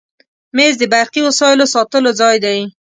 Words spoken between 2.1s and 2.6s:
ځای دی.